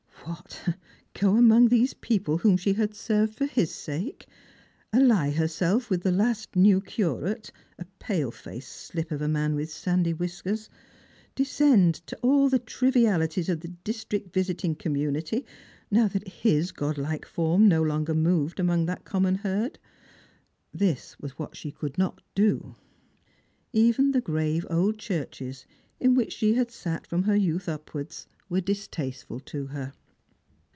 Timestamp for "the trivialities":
12.49-13.49